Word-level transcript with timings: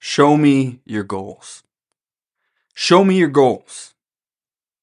Show 0.00 0.38
me 0.38 0.80
your 0.86 1.04
goals. 1.04 1.62
Show 2.74 3.04
me 3.04 3.18
your 3.18 3.28
goals. 3.28 3.94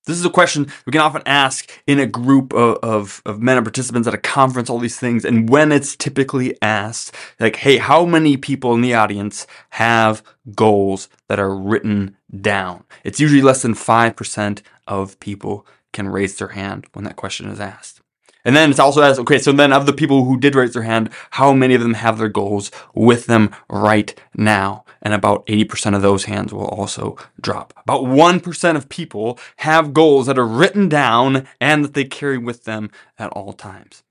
This 0.05 0.17
is 0.17 0.23
a 0.23 0.29
question 0.29 0.71
we 0.85 0.91
can 0.91 1.01
often 1.01 1.23
ask 1.25 1.69
in 1.87 1.99
a 1.99 2.05
group 2.05 2.53
of, 2.53 2.77
of, 2.81 3.21
of, 3.25 3.41
men 3.41 3.57
and 3.57 3.65
participants 3.65 4.07
at 4.07 4.13
a 4.13 4.19
conference, 4.19 4.69
all 4.69 4.79
these 4.79 4.99
things. 4.99 5.25
And 5.25 5.49
when 5.49 5.71
it's 5.71 5.97
typically 5.97 6.55
asked, 6.61 7.13
like, 7.39 7.57
hey, 7.57 7.77
how 7.77 8.05
many 8.05 8.37
people 8.37 8.73
in 8.75 8.81
the 8.81 8.93
audience 8.93 9.47
have 9.71 10.23
goals 10.55 11.09
that 11.27 11.39
are 11.39 11.53
written 11.53 12.15
down? 12.39 12.85
It's 13.03 13.19
usually 13.19 13.41
less 13.41 13.63
than 13.63 13.73
5% 13.73 14.61
of 14.87 15.19
people 15.19 15.65
can 15.91 16.07
raise 16.07 16.37
their 16.37 16.49
hand 16.49 16.85
when 16.93 17.03
that 17.05 17.15
question 17.15 17.49
is 17.49 17.59
asked. 17.59 17.99
And 18.47 18.55
then 18.55 18.69
it's 18.69 18.79
also 18.79 19.01
asked, 19.01 19.19
okay, 19.19 19.39
so 19.39 19.51
then 19.51 19.73
of 19.73 19.85
the 19.85 19.91
people 19.91 20.23
who 20.23 20.39
did 20.39 20.55
raise 20.55 20.73
their 20.73 20.83
hand, 20.83 21.09
how 21.31 21.51
many 21.51 21.75
of 21.75 21.81
them 21.81 21.95
have 21.95 22.17
their 22.17 22.29
goals 22.29 22.71
with 22.95 23.25
them 23.25 23.53
right 23.69 24.17
now? 24.35 24.85
And 25.01 25.13
about 25.13 25.45
80% 25.47 25.97
of 25.97 26.01
those 26.01 26.23
hands 26.23 26.53
will 26.53 26.65
also 26.65 27.17
drop. 27.41 27.73
About 27.83 28.03
1% 28.03 28.75
of 28.77 28.87
people 28.87 29.37
have 29.57 29.93
goals 29.93 30.27
that 30.27 30.39
are 30.39 30.47
written 30.47 30.87
down 30.87 31.45
and 31.59 31.83
that 31.83 31.93
they 31.93 32.05
carry 32.05 32.37
with 32.37 32.63
them 32.63 32.89
at 33.19 33.31
all 33.31 33.51
times. 33.51 34.03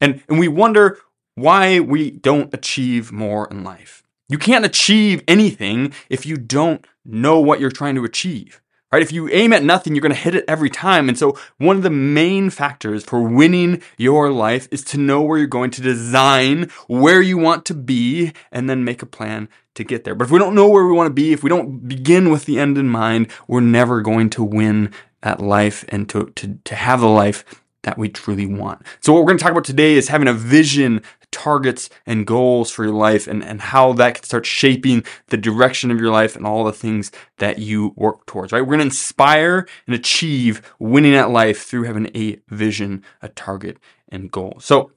And, 0.00 0.22
and 0.28 0.38
we 0.38 0.46
wonder 0.46 1.00
why 1.34 1.80
we 1.80 2.12
don't 2.12 2.54
achieve 2.54 3.10
more 3.10 3.48
in 3.50 3.64
life. 3.64 4.04
You 4.28 4.38
can't 4.38 4.64
achieve 4.64 5.24
anything 5.26 5.92
if 6.08 6.24
you 6.24 6.36
don't 6.36 6.86
know 7.04 7.40
what 7.40 7.58
you're 7.58 7.72
trying 7.72 7.96
to 7.96 8.04
achieve 8.04 8.61
right? 8.92 9.02
If 9.02 9.10
you 9.10 9.28
aim 9.30 9.52
at 9.52 9.64
nothing, 9.64 9.94
you're 9.94 10.02
going 10.02 10.14
to 10.14 10.20
hit 10.20 10.34
it 10.34 10.44
every 10.46 10.70
time. 10.70 11.08
And 11.08 11.18
so 11.18 11.36
one 11.58 11.76
of 11.76 11.82
the 11.82 11.90
main 11.90 12.50
factors 12.50 13.04
for 13.04 13.22
winning 13.22 13.82
your 13.96 14.30
life 14.30 14.68
is 14.70 14.84
to 14.84 14.98
know 14.98 15.22
where 15.22 15.38
you're 15.38 15.46
going 15.46 15.70
to 15.72 15.82
design 15.82 16.70
where 16.86 17.22
you 17.22 17.38
want 17.38 17.64
to 17.66 17.74
be 17.74 18.32
and 18.52 18.68
then 18.68 18.84
make 18.84 19.02
a 19.02 19.06
plan 19.06 19.48
to 19.74 19.84
get 19.84 20.04
there. 20.04 20.14
But 20.14 20.24
if 20.24 20.30
we 20.30 20.38
don't 20.38 20.54
know 20.54 20.68
where 20.68 20.86
we 20.86 20.92
want 20.92 21.08
to 21.08 21.14
be, 21.14 21.32
if 21.32 21.42
we 21.42 21.48
don't 21.48 21.88
begin 21.88 22.30
with 22.30 22.44
the 22.44 22.58
end 22.58 22.76
in 22.76 22.88
mind, 22.88 23.28
we're 23.48 23.60
never 23.60 24.02
going 24.02 24.28
to 24.30 24.44
win 24.44 24.92
at 25.22 25.40
life 25.40 25.84
and 25.88 26.08
to, 26.10 26.26
to, 26.34 26.58
to 26.64 26.74
have 26.74 27.00
the 27.00 27.08
life 27.08 27.61
that 27.82 27.98
we 27.98 28.08
truly 28.08 28.46
want. 28.46 28.82
So 29.00 29.12
what 29.12 29.20
we're 29.20 29.28
going 29.28 29.38
to 29.38 29.42
talk 29.42 29.52
about 29.52 29.64
today 29.64 29.94
is 29.94 30.08
having 30.08 30.28
a 30.28 30.32
vision, 30.32 31.02
targets, 31.30 31.90
and 32.06 32.26
goals 32.26 32.70
for 32.70 32.84
your 32.84 32.94
life 32.94 33.26
and, 33.26 33.42
and 33.42 33.60
how 33.60 33.92
that 33.94 34.14
can 34.14 34.24
start 34.24 34.46
shaping 34.46 35.04
the 35.28 35.36
direction 35.36 35.90
of 35.90 36.00
your 36.00 36.10
life 36.10 36.36
and 36.36 36.46
all 36.46 36.64
the 36.64 36.72
things 36.72 37.10
that 37.38 37.58
you 37.58 37.92
work 37.96 38.26
towards, 38.26 38.52
right? 38.52 38.60
We're 38.60 38.76
going 38.76 38.78
to 38.78 38.86
inspire 38.86 39.66
and 39.86 39.94
achieve 39.94 40.62
winning 40.78 41.14
at 41.14 41.30
life 41.30 41.64
through 41.64 41.84
having 41.84 42.10
a 42.14 42.38
vision, 42.48 43.02
a 43.20 43.28
target, 43.28 43.78
and 44.08 44.30
goal. 44.30 44.58
So 44.60 44.92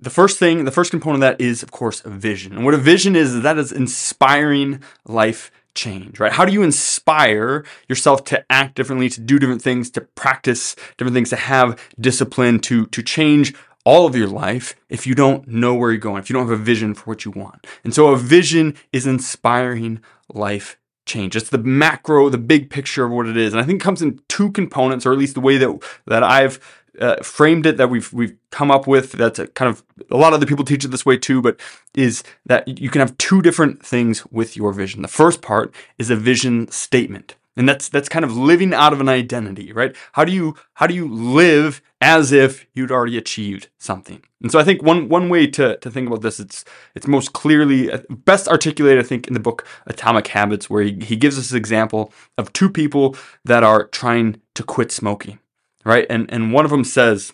the 0.00 0.10
first 0.10 0.38
thing, 0.38 0.64
the 0.64 0.70
first 0.70 0.90
component 0.90 1.22
of 1.22 1.38
that 1.38 1.44
is, 1.44 1.62
of 1.62 1.70
course, 1.70 2.04
a 2.04 2.10
vision. 2.10 2.54
And 2.54 2.64
what 2.64 2.74
a 2.74 2.78
vision 2.78 3.16
is, 3.16 3.34
is 3.34 3.42
that 3.42 3.58
is 3.58 3.72
inspiring 3.72 4.82
life 5.04 5.50
change, 5.74 6.18
right? 6.20 6.32
How 6.32 6.44
do 6.44 6.52
you 6.52 6.62
inspire 6.62 7.64
yourself 7.88 8.24
to 8.24 8.44
act 8.50 8.74
differently, 8.74 9.08
to 9.10 9.20
do 9.20 9.38
different 9.38 9.62
things, 9.62 9.90
to 9.92 10.00
practice 10.00 10.74
different 10.96 11.14
things, 11.14 11.30
to 11.30 11.36
have 11.36 11.80
discipline, 12.00 12.58
to, 12.60 12.86
to 12.86 13.02
change 13.02 13.54
all 13.84 14.06
of 14.06 14.14
your 14.14 14.28
life 14.28 14.76
if 14.88 15.06
you 15.06 15.14
don't 15.14 15.48
know 15.48 15.74
where 15.74 15.90
you're 15.90 15.98
going, 15.98 16.18
if 16.18 16.28
you 16.28 16.34
don't 16.34 16.48
have 16.48 16.60
a 16.60 16.62
vision 16.62 16.94
for 16.94 17.04
what 17.04 17.24
you 17.24 17.30
want. 17.30 17.66
And 17.84 17.94
so 17.94 18.08
a 18.08 18.16
vision 18.16 18.76
is 18.92 19.06
inspiring 19.06 20.00
life 20.32 20.78
change. 21.06 21.34
It's 21.34 21.48
the 21.48 21.58
macro, 21.58 22.28
the 22.28 22.38
big 22.38 22.70
picture 22.70 23.06
of 23.06 23.12
what 23.12 23.26
it 23.26 23.36
is. 23.36 23.52
And 23.52 23.60
I 23.60 23.64
think 23.64 23.80
it 23.80 23.84
comes 23.84 24.02
in 24.02 24.20
two 24.28 24.52
components, 24.52 25.06
or 25.06 25.12
at 25.12 25.18
least 25.18 25.34
the 25.34 25.40
way 25.40 25.56
that, 25.56 25.82
that 26.06 26.22
I've 26.22 26.60
uh, 27.00 27.16
framed 27.22 27.66
it 27.66 27.76
that 27.76 27.90
we've 27.90 28.12
we've 28.12 28.36
come 28.50 28.70
up 28.70 28.86
with 28.86 29.12
that's 29.12 29.38
a 29.38 29.46
kind 29.48 29.68
of 29.68 29.82
a 30.10 30.16
lot 30.16 30.32
of 30.32 30.40
the 30.40 30.46
people 30.46 30.64
teach 30.64 30.84
it 30.84 30.88
this 30.88 31.06
way 31.06 31.16
too 31.16 31.40
but 31.40 31.58
is 31.94 32.22
that 32.46 32.66
you 32.80 32.90
can 32.90 33.00
have 33.00 33.16
two 33.18 33.42
different 33.42 33.84
things 33.84 34.24
with 34.26 34.56
your 34.56 34.72
vision. 34.72 35.02
The 35.02 35.08
first 35.08 35.42
part 35.42 35.74
is 35.98 36.10
a 36.10 36.16
vision 36.16 36.70
statement 36.70 37.36
and 37.56 37.68
that's 37.68 37.88
that's 37.88 38.08
kind 38.08 38.24
of 38.24 38.36
living 38.36 38.72
out 38.72 38.92
of 38.92 39.00
an 39.00 39.08
identity 39.08 39.72
right? 39.72 39.94
How 40.12 40.24
do 40.24 40.32
you 40.32 40.54
how 40.74 40.86
do 40.86 40.94
you 40.94 41.08
live 41.08 41.82
as 42.00 42.30
if 42.32 42.66
you'd 42.74 42.92
already 42.92 43.18
achieved 43.18 43.68
something? 43.78 44.22
And 44.42 44.52
so 44.52 44.58
i 44.58 44.64
think 44.64 44.82
one 44.82 45.08
one 45.08 45.28
way 45.28 45.46
to 45.48 45.76
to 45.78 45.90
think 45.90 46.06
about 46.06 46.22
this 46.22 46.38
it's 46.38 46.64
it's 46.94 47.06
most 47.06 47.32
clearly 47.32 47.90
uh, 47.90 47.98
best 48.08 48.46
articulated 48.48 49.04
i 49.04 49.06
think 49.06 49.26
in 49.26 49.34
the 49.34 49.40
book 49.40 49.66
atomic 49.86 50.28
habits 50.28 50.70
where 50.70 50.82
he, 50.82 50.98
he 51.02 51.16
gives 51.16 51.38
us 51.38 51.50
an 51.50 51.56
example 51.56 52.12
of 52.36 52.52
two 52.52 52.70
people 52.70 53.16
that 53.44 53.64
are 53.64 53.88
trying 53.88 54.40
to 54.54 54.62
quit 54.62 54.92
smoking 54.92 55.40
right? 55.88 56.06
And 56.10 56.30
and 56.30 56.52
one 56.52 56.66
of 56.66 56.70
them 56.70 56.84
says, 56.84 57.32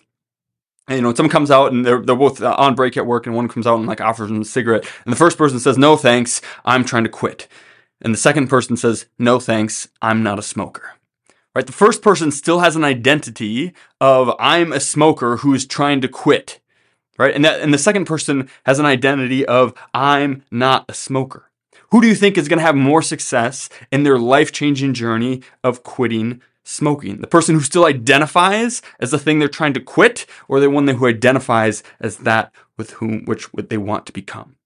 you 0.89 1.01
know, 1.01 1.13
someone 1.13 1.29
comes 1.29 1.51
out 1.51 1.73
and 1.73 1.85
they're 1.85 2.01
they're 2.01 2.15
both 2.15 2.41
on 2.41 2.73
break 2.73 2.95
at 2.95 3.05
work, 3.05 3.27
and 3.27 3.35
one 3.35 3.49
comes 3.49 3.67
out 3.67 3.77
and 3.77 3.85
like 3.85 3.99
offers 4.01 4.29
them 4.29 4.41
a 4.41 4.45
cigarette, 4.45 4.89
and 5.03 5.11
the 5.11 5.17
first 5.17 5.37
person 5.37 5.59
says, 5.59 5.77
"No 5.77 5.97
thanks, 5.97 6.41
I'm 6.63 6.85
trying 6.85 7.03
to 7.03 7.09
quit," 7.09 7.47
and 8.01 8.13
the 8.13 8.17
second 8.17 8.47
person 8.47 8.77
says, 8.77 9.07
"No 9.19 9.39
thanks, 9.39 9.89
I'm 10.01 10.23
not 10.23 10.39
a 10.39 10.41
smoker." 10.41 10.93
Right? 11.53 11.65
The 11.65 11.73
first 11.73 12.01
person 12.01 12.31
still 12.31 12.59
has 12.59 12.75
an 12.75 12.83
identity 12.83 13.73
of 14.01 14.33
I'm 14.39 14.71
a 14.73 14.79
smoker 14.79 15.37
who 15.37 15.53
is 15.53 15.65
trying 15.65 16.01
to 16.01 16.07
quit. 16.07 16.59
Right? 17.17 17.35
And 17.35 17.43
that 17.45 17.61
and 17.61 17.73
the 17.73 17.77
second 17.77 18.05
person 18.05 18.49
has 18.65 18.79
an 18.79 18.85
identity 18.85 19.45
of 19.45 19.73
I'm 19.93 20.43
not 20.49 20.85
a 20.87 20.93
smoker. 20.93 21.49
Who 21.91 22.01
do 22.01 22.07
you 22.07 22.15
think 22.15 22.37
is 22.37 22.49
going 22.49 22.59
to 22.59 22.65
have 22.65 22.75
more 22.75 23.01
success 23.01 23.69
in 23.91 24.03
their 24.03 24.19
life-changing 24.19 24.93
journey 24.93 25.43
of 25.63 25.83
quitting 25.83 26.41
smoking? 26.65 27.21
The 27.21 27.27
person 27.27 27.55
who 27.55 27.61
still 27.61 27.85
identifies 27.85 28.81
as 28.99 29.11
the 29.11 29.19
thing 29.19 29.39
they're 29.39 29.47
trying 29.47 29.73
to 29.75 29.79
quit, 29.79 30.25
or 30.49 30.59
the 30.59 30.69
one 30.69 30.87
who 30.87 31.07
identifies 31.07 31.83
as 32.01 32.17
that 32.17 32.51
with 32.77 32.91
whom 32.91 33.23
which 33.25 33.47
they 33.53 33.77
want 33.77 34.05
to 34.07 34.11
become? 34.11 34.57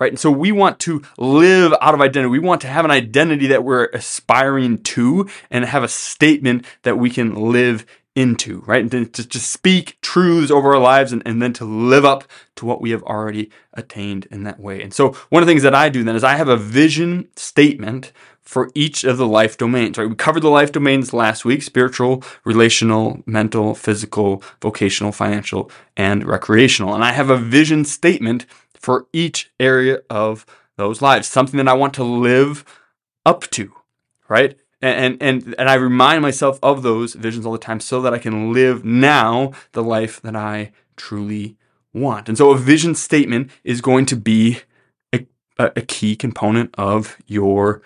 Right? 0.00 0.10
And 0.10 0.18
so 0.18 0.30
we 0.30 0.50
want 0.50 0.80
to 0.80 1.02
live 1.18 1.72
out 1.80 1.94
of 1.94 2.00
identity. 2.00 2.28
We 2.28 2.40
want 2.40 2.60
to 2.62 2.66
have 2.66 2.84
an 2.84 2.90
identity 2.90 3.46
that 3.46 3.62
we're 3.62 3.86
aspiring 3.86 4.82
to 4.82 5.28
and 5.52 5.64
have 5.64 5.84
a 5.84 5.88
statement 5.88 6.66
that 6.82 6.98
we 6.98 7.10
can 7.10 7.52
live 7.52 7.86
into, 8.14 8.60
right? 8.60 8.92
And 8.92 9.12
to, 9.12 9.28
to 9.28 9.38
speak 9.40 10.00
truths 10.00 10.50
over 10.50 10.74
our 10.74 10.80
lives 10.80 11.12
and, 11.12 11.22
and 11.26 11.42
then 11.42 11.52
to 11.54 11.64
live 11.64 12.04
up 12.04 12.24
to 12.56 12.66
what 12.66 12.80
we 12.80 12.90
have 12.90 13.02
already 13.02 13.50
attained 13.72 14.26
in 14.30 14.44
that 14.44 14.60
way. 14.60 14.82
And 14.82 14.94
so 14.94 15.12
one 15.30 15.42
of 15.42 15.46
the 15.46 15.50
things 15.50 15.64
that 15.64 15.74
I 15.74 15.88
do 15.88 16.04
then 16.04 16.14
is 16.14 16.22
I 16.22 16.36
have 16.36 16.48
a 16.48 16.56
vision 16.56 17.28
statement 17.34 18.12
for 18.44 18.70
each 18.74 19.04
of 19.04 19.16
the 19.16 19.26
life 19.26 19.56
domains, 19.56 19.96
right? 19.96 20.08
We 20.08 20.14
covered 20.14 20.42
the 20.42 20.50
life 20.50 20.70
domains 20.70 21.12
last 21.12 21.44
week 21.44 21.62
spiritual, 21.62 22.22
relational, 22.44 23.22
mental, 23.26 23.74
physical, 23.74 24.42
vocational, 24.60 25.12
financial, 25.12 25.70
and 25.96 26.24
recreational. 26.26 26.94
And 26.94 27.02
I 27.02 27.12
have 27.12 27.30
a 27.30 27.38
vision 27.38 27.84
statement 27.84 28.46
for 28.74 29.06
each 29.12 29.50
area 29.58 30.02
of 30.10 30.44
those 30.76 31.00
lives, 31.00 31.26
something 31.26 31.56
that 31.56 31.68
I 31.68 31.74
want 31.74 31.94
to 31.94 32.04
live 32.04 32.64
up 33.24 33.42
to, 33.52 33.72
right? 34.28 34.58
And, 34.82 35.16
and, 35.22 35.54
and 35.58 35.70
I 35.70 35.74
remind 35.74 36.20
myself 36.20 36.58
of 36.62 36.82
those 36.82 37.14
visions 37.14 37.46
all 37.46 37.52
the 37.52 37.58
time 37.58 37.80
so 37.80 38.02
that 38.02 38.12
I 38.12 38.18
can 38.18 38.52
live 38.52 38.84
now 38.84 39.52
the 39.72 39.82
life 39.82 40.20
that 40.20 40.36
I 40.36 40.72
truly 40.96 41.56
want. 41.94 42.28
And 42.28 42.36
so 42.36 42.50
a 42.50 42.58
vision 42.58 42.94
statement 42.94 43.50
is 43.62 43.80
going 43.80 44.04
to 44.06 44.16
be 44.16 44.60
a, 45.58 45.72
a 45.76 45.82
key 45.82 46.16
component 46.16 46.74
of 46.76 47.16
your 47.26 47.80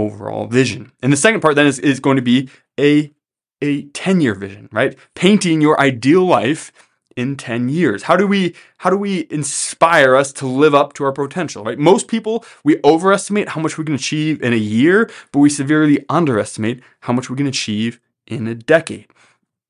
overall 0.00 0.46
vision. 0.46 0.92
And 1.02 1.12
the 1.12 1.16
second 1.16 1.40
part 1.40 1.54
then 1.54 1.66
is, 1.66 1.78
is 1.78 2.00
going 2.00 2.16
to 2.16 2.22
be 2.22 2.48
a, 2.78 3.12
a 3.60 3.82
10 3.82 4.20
year 4.20 4.34
vision, 4.34 4.68
right? 4.72 4.96
Painting 5.14 5.60
your 5.60 5.78
ideal 5.80 6.24
life 6.24 6.72
in 7.16 7.36
10 7.36 7.68
years. 7.68 8.04
How 8.04 8.16
do 8.16 8.26
we 8.26 8.54
how 8.78 8.90
do 8.90 8.96
we 8.96 9.26
inspire 9.30 10.16
us 10.16 10.32
to 10.34 10.46
live 10.46 10.74
up 10.74 10.92
to 10.94 11.04
our 11.04 11.12
potential, 11.12 11.64
right? 11.64 11.78
Most 11.78 12.08
people 12.08 12.44
we 12.64 12.80
overestimate 12.84 13.50
how 13.50 13.60
much 13.60 13.76
we 13.76 13.84
can 13.84 13.94
achieve 13.94 14.42
in 14.42 14.52
a 14.52 14.56
year, 14.56 15.10
but 15.32 15.40
we 15.40 15.50
severely 15.50 16.04
underestimate 16.08 16.82
how 17.00 17.12
much 17.12 17.28
we 17.28 17.36
can 17.36 17.46
achieve 17.46 18.00
in 18.26 18.46
a 18.46 18.54
decade. 18.54 19.06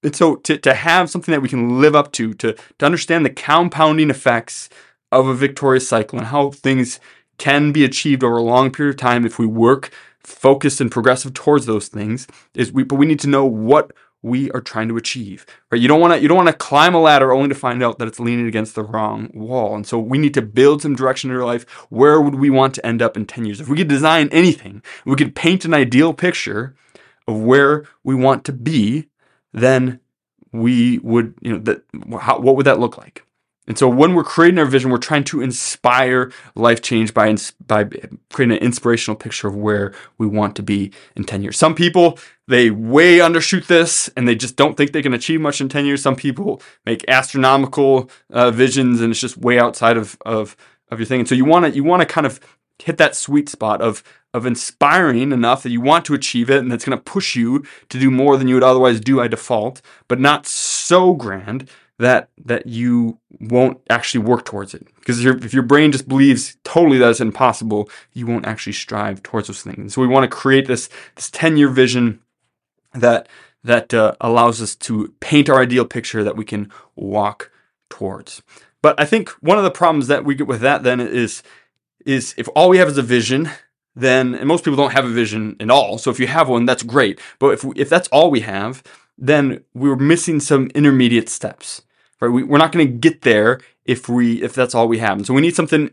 And 0.02 0.14
so 0.14 0.36
to, 0.36 0.56
to 0.58 0.74
have 0.74 1.10
something 1.10 1.32
that 1.32 1.42
we 1.42 1.48
can 1.48 1.80
live 1.80 1.94
up 1.94 2.12
to, 2.12 2.32
to, 2.34 2.54
to 2.78 2.86
understand 2.86 3.24
the 3.24 3.30
compounding 3.30 4.10
effects 4.10 4.68
of 5.12 5.26
a 5.26 5.34
victorious 5.34 5.88
cycle 5.88 6.18
and 6.18 6.28
how 6.28 6.50
things 6.50 7.00
can 7.38 7.72
be 7.72 7.84
achieved 7.84 8.22
over 8.22 8.36
a 8.36 8.42
long 8.42 8.70
period 8.70 8.94
of 8.94 9.00
time 9.00 9.26
if 9.26 9.38
we 9.38 9.46
work 9.46 9.90
focused 10.22 10.80
and 10.80 10.90
progressive 10.90 11.34
towards 11.34 11.66
those 11.66 11.88
things 11.88 12.26
is 12.54 12.72
we 12.72 12.82
but 12.82 12.96
we 12.96 13.06
need 13.06 13.20
to 13.20 13.28
know 13.28 13.44
what 13.44 13.92
we 14.22 14.50
are 14.50 14.60
trying 14.60 14.86
to 14.88 14.96
achieve 14.96 15.46
right? 15.70 15.80
You 15.80 15.88
don't 15.88 16.00
want 16.00 16.14
to 16.14 16.20
you 16.20 16.28
don't 16.28 16.36
want 16.36 16.48
to 16.48 16.54
climb 16.54 16.94
a 16.94 17.00
ladder 17.00 17.32
only 17.32 17.48
to 17.48 17.54
find 17.54 17.82
out 17.82 17.98
that 17.98 18.08
it's 18.08 18.20
leaning 18.20 18.46
against 18.46 18.74
the 18.74 18.82
wrong 18.82 19.30
wall. 19.32 19.74
And 19.74 19.86
so 19.86 19.98
we 19.98 20.18
need 20.18 20.34
to 20.34 20.42
build 20.42 20.82
some 20.82 20.94
direction 20.94 21.30
in 21.30 21.36
our 21.36 21.44
life. 21.44 21.68
Where 21.88 22.20
would 22.20 22.34
we 22.34 22.50
want 22.50 22.74
to 22.74 22.86
end 22.86 23.00
up 23.00 23.16
in 23.16 23.26
10 23.26 23.46
years? 23.46 23.60
If 23.60 23.68
we 23.68 23.76
could 23.76 23.88
design 23.88 24.28
anything 24.30 24.82
we 25.04 25.16
could 25.16 25.34
paint 25.34 25.64
an 25.64 25.74
ideal 25.74 26.12
picture 26.12 26.74
of 27.26 27.40
where 27.40 27.84
we 28.04 28.14
want 28.14 28.44
to 28.44 28.52
be 28.52 29.08
then 29.52 30.00
we 30.52 30.98
would 30.98 31.34
you 31.40 31.52
know 31.52 31.58
that 31.58 31.82
how, 32.20 32.38
what 32.38 32.56
would 32.56 32.66
that 32.66 32.80
look 32.80 32.98
like 32.98 33.24
and 33.70 33.78
so 33.78 33.88
when 33.88 34.16
we're 34.16 34.24
creating 34.24 34.58
our 34.58 34.66
vision, 34.66 34.90
we're 34.90 34.98
trying 34.98 35.22
to 35.22 35.40
inspire 35.40 36.32
life 36.56 36.82
change 36.82 37.14
by, 37.14 37.36
by 37.68 37.84
creating 38.32 38.56
an 38.56 38.64
inspirational 38.64 39.14
picture 39.14 39.46
of 39.46 39.54
where 39.54 39.94
we 40.18 40.26
want 40.26 40.56
to 40.56 40.62
be 40.64 40.90
in 41.14 41.22
10 41.22 41.44
years. 41.44 41.56
Some 41.56 41.76
people, 41.76 42.18
they 42.48 42.70
way 42.70 43.18
undershoot 43.18 43.68
this 43.68 44.08
and 44.16 44.26
they 44.26 44.34
just 44.34 44.56
don't 44.56 44.76
think 44.76 44.90
they 44.90 45.02
can 45.02 45.14
achieve 45.14 45.40
much 45.40 45.60
in 45.60 45.68
10 45.68 45.86
years. 45.86 46.02
Some 46.02 46.16
people 46.16 46.60
make 46.84 47.04
astronomical 47.06 48.10
uh, 48.30 48.50
visions 48.50 49.00
and 49.00 49.12
it's 49.12 49.20
just 49.20 49.36
way 49.36 49.60
outside 49.60 49.96
of, 49.96 50.18
of, 50.26 50.56
of 50.90 50.98
your 50.98 51.06
thing. 51.06 51.20
And 51.20 51.28
so 51.28 51.36
you 51.36 51.44
want 51.44 51.66
to, 51.66 51.70
you 51.70 51.84
want 51.84 52.00
to 52.00 52.06
kind 52.06 52.26
of 52.26 52.40
hit 52.82 52.96
that 52.96 53.14
sweet 53.14 53.48
spot 53.48 53.80
of 53.80 54.02
of 54.32 54.46
inspiring 54.46 55.32
enough 55.32 55.64
that 55.64 55.70
you 55.70 55.80
want 55.80 56.04
to 56.04 56.14
achieve 56.14 56.50
it 56.50 56.58
and 56.58 56.70
that's 56.70 56.84
going 56.84 56.96
to 56.96 57.02
push 57.02 57.34
you 57.34 57.64
to 57.88 57.98
do 57.98 58.10
more 58.10 58.36
than 58.36 58.46
you 58.46 58.54
would 58.54 58.62
otherwise 58.62 59.00
do 59.00 59.16
by 59.16 59.26
default, 59.26 59.82
but 60.06 60.20
not 60.20 60.46
so 60.46 61.14
grand 61.14 61.68
that 62.00 62.30
that 62.42 62.66
you 62.66 63.18
won't 63.40 63.78
actually 63.90 64.24
work 64.24 64.46
towards 64.46 64.72
it. 64.72 64.86
Because 64.96 65.24
if 65.24 65.52
your 65.52 65.62
brain 65.62 65.92
just 65.92 66.08
believes 66.08 66.56
totally 66.64 66.96
that 66.96 67.10
it's 67.10 67.20
impossible, 67.20 67.90
you 68.14 68.26
won't 68.26 68.46
actually 68.46 68.72
strive 68.72 69.22
towards 69.22 69.48
those 69.48 69.62
things. 69.62 69.94
So 69.94 70.00
we 70.00 70.08
want 70.08 70.24
to 70.24 70.36
create 70.36 70.66
this 70.66 70.88
this 71.14 71.30
10-year 71.30 71.68
vision 71.68 72.20
that 72.94 73.28
that 73.62 73.92
uh, 73.92 74.14
allows 74.22 74.62
us 74.62 74.74
to 74.74 75.14
paint 75.20 75.50
our 75.50 75.60
ideal 75.60 75.84
picture 75.84 76.24
that 76.24 76.36
we 76.36 76.44
can 76.44 76.72
walk 76.96 77.50
towards. 77.90 78.42
But 78.80 78.98
I 78.98 79.04
think 79.04 79.28
one 79.40 79.58
of 79.58 79.64
the 79.64 79.70
problems 79.70 80.06
that 80.06 80.24
we 80.24 80.34
get 80.34 80.46
with 80.46 80.62
that 80.62 80.82
then 80.82 81.00
is 81.00 81.42
is 82.06 82.34
if 82.38 82.48
all 82.56 82.70
we 82.70 82.78
have 82.78 82.88
is 82.88 82.96
a 82.96 83.02
vision, 83.02 83.50
then 83.94 84.34
and 84.34 84.48
most 84.48 84.64
people 84.64 84.78
don't 84.78 84.94
have 84.94 85.04
a 85.04 85.10
vision 85.10 85.54
at 85.60 85.68
all. 85.68 85.98
So 85.98 86.10
if 86.10 86.18
you 86.18 86.28
have 86.28 86.48
one, 86.48 86.64
that's 86.64 86.82
great. 86.82 87.20
But 87.38 87.50
if 87.50 87.64
if 87.76 87.90
that's 87.90 88.08
all 88.08 88.30
we 88.30 88.40
have, 88.40 88.82
then 89.18 89.62
we're 89.74 89.96
missing 89.96 90.40
some 90.40 90.68
intermediate 90.68 91.28
steps 91.28 91.82
right? 92.20 92.28
We, 92.28 92.42
we're 92.42 92.58
not 92.58 92.72
going 92.72 92.86
to 92.86 92.92
get 92.92 93.22
there 93.22 93.60
if 93.84 94.08
we 94.08 94.42
if 94.42 94.54
that's 94.54 94.74
all 94.74 94.88
we 94.88 94.98
have. 94.98 95.16
And 95.18 95.26
so 95.26 95.34
we 95.34 95.40
need 95.40 95.56
something 95.56 95.90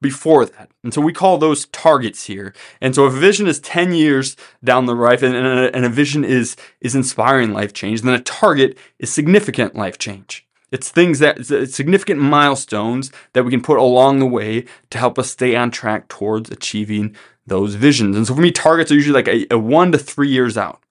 before 0.00 0.46
that. 0.46 0.70
And 0.84 0.94
so 0.94 1.00
we 1.00 1.12
call 1.12 1.38
those 1.38 1.66
targets 1.66 2.26
here. 2.26 2.54
And 2.80 2.94
so 2.94 3.06
if 3.06 3.14
a 3.14 3.18
vision 3.18 3.46
is 3.46 3.58
10 3.60 3.92
years 3.92 4.36
down 4.62 4.86
the 4.86 4.94
road 4.94 5.22
and, 5.22 5.34
a, 5.34 5.74
and 5.74 5.84
a 5.84 5.88
vision 5.88 6.24
is 6.24 6.56
is 6.80 6.94
inspiring 6.94 7.52
life 7.52 7.72
change, 7.72 8.02
then 8.02 8.14
a 8.14 8.20
target 8.20 8.78
is 8.98 9.12
significant 9.12 9.74
life 9.74 9.98
change. 9.98 10.46
It's 10.70 10.90
things 10.90 11.18
that 11.20 11.50
it's 11.50 11.74
significant 11.74 12.20
milestones 12.20 13.10
that 13.32 13.44
we 13.44 13.50
can 13.50 13.62
put 13.62 13.78
along 13.78 14.18
the 14.18 14.26
way 14.26 14.66
to 14.90 14.98
help 14.98 15.18
us 15.18 15.30
stay 15.30 15.56
on 15.56 15.70
track 15.70 16.08
towards 16.08 16.50
achieving 16.50 17.16
those 17.46 17.74
visions. 17.74 18.16
And 18.16 18.26
so 18.26 18.34
for 18.34 18.42
me, 18.42 18.50
targets 18.50 18.92
are 18.92 18.94
usually 18.94 19.14
like 19.14 19.28
a, 19.28 19.54
a 19.54 19.58
one 19.58 19.92
to 19.92 19.98
three 19.98 20.28
years 20.28 20.58
out 20.58 20.82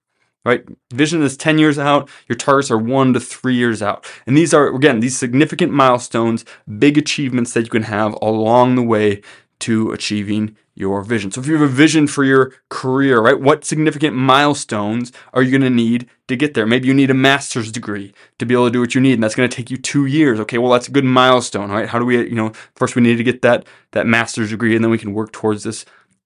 right? 0.48 0.64
Vision 0.94 1.22
is 1.22 1.36
10 1.36 1.60
years 1.60 1.78
out, 1.78 2.10
your 2.28 2.38
targets 2.38 2.72
are 2.72 2.78
one 2.78 3.14
to 3.14 3.20
three 3.20 3.56
years 3.56 3.82
out. 3.82 4.10
And 4.26 4.36
these 4.36 4.54
are, 4.54 4.74
again, 4.74 5.02
these 5.02 5.18
significant 5.18 5.74
milestones, 5.74 6.46
big 6.80 6.98
achievements 6.98 7.54
that 7.54 7.64
you 7.64 7.70
can 7.70 7.84
have 7.84 8.16
along 8.22 8.76
the 8.76 8.82
way 8.82 9.22
to 9.60 9.92
achieving 9.92 10.56
your 10.74 11.02
vision. 11.02 11.32
So 11.32 11.42
if 11.42 11.48
you 11.48 11.54
have 11.54 11.68
a 11.68 11.74
vision 11.74 12.08
for 12.08 12.24
your 12.24 12.54
career, 12.70 13.20
right, 13.20 13.40
what 13.40 13.66
significant 13.66 14.16
milestones 14.16 15.12
are 15.34 15.42
you 15.42 15.52
going 15.52 15.70
to 15.70 15.76
need 15.76 16.08
to 16.28 16.36
get 16.36 16.54
there? 16.54 16.68
Maybe 16.68 16.88
you 16.88 16.94
need 16.94 17.10
a 17.10 17.16
master's 17.16 17.72
degree 17.72 18.14
to 18.38 18.46
be 18.46 18.54
able 18.54 18.68
to 18.68 18.72
do 18.72 18.80
what 18.80 18.96
you 18.96 19.02
need, 19.02 19.16
and 19.16 19.24
that's 19.24 19.36
going 19.36 19.50
to 19.50 19.56
take 19.56 19.72
you 19.72 19.78
two 19.78 20.06
years. 20.06 20.40
Okay, 20.42 20.60
well 20.60 20.72
that's 20.72 20.88
a 20.88 20.92
good 20.92 21.04
milestone, 21.04 21.72
right? 21.72 21.90
How 21.90 21.98
do 22.00 22.06
we, 22.06 22.18
you 22.20 22.36
know, 22.36 22.54
first 22.76 22.96
we 22.96 23.02
need 23.02 23.18
to 23.18 23.24
get 23.24 23.42
that 23.42 23.66
that 23.92 24.06
master's 24.06 24.52
degree, 24.52 24.76
and 24.76 24.84
then 24.84 24.92
we 24.92 25.00
can 25.00 25.14
work 25.14 25.32
towards 25.32 25.64
this 25.64 25.84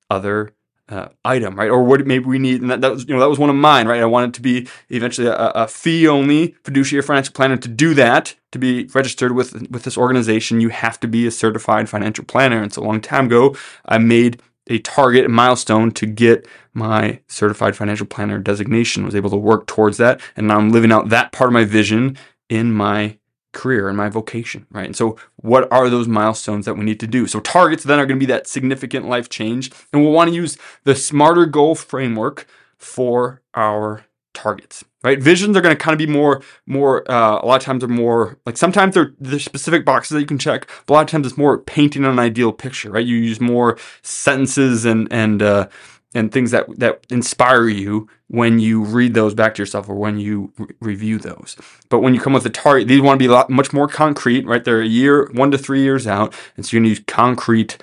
other 0.09 0.51
uh, 0.91 1.07
item, 1.23 1.55
right? 1.55 1.69
Or 1.69 1.83
what 1.83 2.05
maybe 2.05 2.25
we 2.25 2.37
need, 2.37 2.61
and 2.61 2.69
that, 2.69 2.81
that, 2.81 2.91
was 2.91 3.07
you 3.07 3.13
know 3.13 3.19
that 3.21 3.29
was 3.29 3.39
one 3.39 3.49
of 3.49 3.55
mine, 3.55 3.87
right? 3.87 4.01
I 4.01 4.05
wanted 4.05 4.33
to 4.35 4.41
be 4.41 4.67
eventually 4.89 5.27
a, 5.27 5.35
a 5.35 5.67
fee 5.67 6.07
only 6.07 6.55
fiduciary 6.63 7.01
financial 7.01 7.33
planner. 7.33 7.57
To 7.57 7.69
do 7.69 7.93
that, 7.93 8.35
to 8.51 8.59
be 8.59 8.85
registered 8.93 9.31
with 9.31 9.69
with 9.69 9.83
this 9.83 9.97
organization, 9.97 10.59
you 10.59 10.69
have 10.69 10.99
to 10.99 11.07
be 11.07 11.25
a 11.25 11.31
certified 11.31 11.89
financial 11.89 12.25
planner. 12.25 12.61
And 12.61 12.73
so 12.73 12.81
a 12.81 12.85
long 12.85 12.99
time 12.99 13.27
ago, 13.27 13.55
I 13.85 13.97
made 13.99 14.41
a 14.67 14.79
target, 14.79 15.29
milestone 15.29 15.91
to 15.91 16.05
get 16.05 16.47
my 16.73 17.21
certified 17.27 17.75
financial 17.75 18.05
planner 18.05 18.37
designation. 18.37 19.05
Was 19.05 19.15
able 19.15 19.29
to 19.29 19.37
work 19.37 19.67
towards 19.67 19.97
that, 19.97 20.19
and 20.35 20.47
now 20.47 20.57
I'm 20.57 20.71
living 20.71 20.91
out 20.91 21.09
that 21.09 21.31
part 21.31 21.49
of 21.49 21.53
my 21.53 21.63
vision 21.63 22.17
in 22.49 22.73
my 22.73 23.17
career 23.53 23.87
and 23.87 23.97
my 23.97 24.09
vocation, 24.09 24.65
right? 24.71 24.85
And 24.85 24.95
so, 24.95 25.17
what 25.37 25.71
are 25.71 25.89
those 25.89 26.07
milestones 26.07 26.65
that 26.65 26.75
we 26.75 26.85
need 26.85 26.99
to 26.99 27.07
do? 27.07 27.27
So, 27.27 27.39
targets 27.39 27.83
then 27.83 27.99
are 27.99 28.05
going 28.05 28.19
to 28.19 28.25
be 28.25 28.31
that 28.31 28.47
significant 28.47 29.07
life 29.07 29.29
change, 29.29 29.71
and 29.91 30.01
we'll 30.01 30.13
want 30.13 30.29
to 30.29 30.35
use 30.35 30.57
the 30.83 30.95
smarter 30.95 31.45
goal 31.45 31.75
framework 31.75 32.47
for 32.77 33.41
our 33.53 34.05
targets, 34.33 34.83
right? 35.03 35.21
Visions 35.21 35.57
are 35.57 35.61
going 35.61 35.75
to 35.75 35.81
kind 35.81 35.93
of 35.93 35.99
be 35.99 36.11
more, 36.11 36.41
more. 36.65 37.09
Uh, 37.11 37.39
a 37.41 37.45
lot 37.45 37.61
of 37.61 37.63
times, 37.63 37.81
they're 37.81 37.89
more 37.89 38.37
like 38.45 38.57
sometimes 38.57 38.95
they're 38.95 39.13
the 39.19 39.39
specific 39.39 39.85
boxes 39.85 40.15
that 40.15 40.21
you 40.21 40.27
can 40.27 40.39
check, 40.39 40.67
but 40.85 40.93
a 40.93 40.95
lot 40.95 41.01
of 41.01 41.09
times 41.09 41.27
it's 41.27 41.37
more 41.37 41.57
painting 41.57 42.05
an 42.05 42.19
ideal 42.19 42.51
picture, 42.53 42.91
right? 42.91 43.05
You 43.05 43.17
use 43.17 43.41
more 43.41 43.77
sentences 44.01 44.85
and 44.85 45.07
and 45.11 45.41
uh, 45.41 45.67
and 46.15 46.31
things 46.31 46.51
that 46.51 46.67
that 46.79 47.05
inspire 47.09 47.67
you 47.67 48.07
when 48.27 48.59
you 48.59 48.83
read 48.83 49.13
those 49.13 49.33
back 49.33 49.55
to 49.55 49.61
yourself 49.61 49.89
or 49.89 49.95
when 49.95 50.19
you 50.19 50.53
re- 50.57 50.67
review 50.79 51.19
those. 51.19 51.55
But 51.89 51.99
when 51.99 52.13
you 52.13 52.21
come 52.21 52.33
with 52.33 52.45
a 52.45 52.49
target, 52.49 52.87
these 52.87 53.01
want 53.01 53.19
to 53.19 53.23
be 53.23 53.27
lot 53.29 53.49
much 53.49 53.73
more 53.73 53.87
concrete, 53.87 54.45
right? 54.45 54.63
They're 54.63 54.81
a 54.81 54.87
year, 54.87 55.29
one 55.33 55.51
to 55.51 55.57
three 55.57 55.81
years 55.81 56.07
out, 56.07 56.33
and 56.57 56.65
so 56.65 56.71
to 56.79 56.87
use 56.87 57.01
concrete 57.07 57.77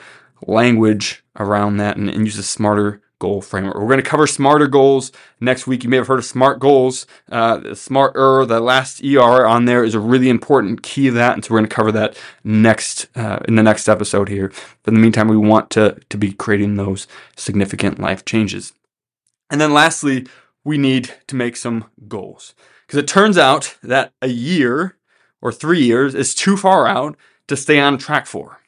language 0.47 1.25
around 1.37 1.79
that 1.79 1.97
and, 1.97 2.09
and 2.11 2.25
use 2.27 2.39
a 2.39 2.43
smarter 2.43 3.01
goal 3.19 3.41
framework. 3.41 3.77
We're 3.77 3.87
going 3.87 4.03
to 4.03 4.03
cover 4.03 4.27
smarter 4.27 4.67
goals 4.67 5.13
next 5.41 5.67
week. 5.67 5.85
You 5.85 5.91
may 5.91 5.97
have 5.97 6.07
heard 6.07 6.19
of 6.19 6.25
SMART 6.25 6.61
goals. 6.61 7.07
Uh, 7.31 7.75
smarter, 7.75 8.45
the 8.45 8.61
last 8.61 9.03
ER 9.05 9.47
on 9.47 9.65
there 9.65 9.85
is 9.85 9.95
a 9.95 10.01
really 10.01 10.29
important 10.29 10.83
key 10.83 11.09
of 11.09 11.15
that. 11.15 11.35
And 11.35 11.45
so 11.45 11.53
we're 11.53 11.61
going 11.61 11.69
to 11.69 11.75
cover 11.75 11.93
that 11.93 12.17
next, 12.45 13.09
uh, 13.17 13.41
in 13.47 13.57
the 13.57 13.63
next 13.63 13.89
episode 13.89 14.29
here. 14.29 14.53
But 14.83 14.93
in 14.93 14.95
the 14.95 15.01
meantime, 15.01 15.29
we 15.29 15.37
want 15.37 15.71
to, 15.71 15.99
to 16.09 16.17
be 16.17 16.33
creating 16.33 16.77
those 16.77 17.07
significant 17.37 17.99
life 17.99 18.25
changes. 18.25 18.73
And 19.51 19.61
then 19.61 19.73
lastly, 19.73 20.27
we 20.65 20.79
need 20.79 21.15
to 21.27 21.37
make 21.37 21.57
some 21.57 21.87
goals 22.09 22.55
because 22.87 22.99
it 22.99 23.09
turns 23.09 23.39
out 23.39 23.77
that 23.83 24.13
a 24.23 24.29
year 24.29 24.97
or 25.41 25.53
three 25.53 25.83
years 25.83 26.15
is 26.15 26.35
too 26.35 26.57
far 26.57 26.87
out 26.87 27.17
to 27.47 27.57
stay 27.57 27.81
on 27.81 27.99
track 27.99 28.27
for. 28.27 28.61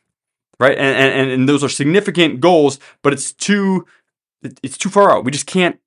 Right. 0.58 0.76
And, 0.76 1.14
and, 1.14 1.30
and 1.30 1.48
those 1.48 1.64
are 1.64 1.70
significant 1.70 2.40
goals, 2.40 2.78
but 3.00 3.14
it's 3.14 3.32
too 3.32 3.86
it's 4.42 4.78
too 4.78 4.90
far 4.90 5.12
out. 5.12 5.24
We 5.24 5.30
just 5.30 5.46
can't 5.46 5.78